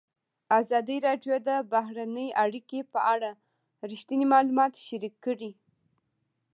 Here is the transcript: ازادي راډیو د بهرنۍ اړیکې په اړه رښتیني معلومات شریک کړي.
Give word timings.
ازادي 0.59 0.97
راډیو 1.07 1.35
د 1.47 1.49
بهرنۍ 1.73 2.27
اړیکې 2.43 2.79
په 2.93 2.99
اړه 3.13 3.29
رښتیني 3.89 4.25
معلومات 4.33 4.73
شریک 4.87 5.15
کړي. 5.25 5.51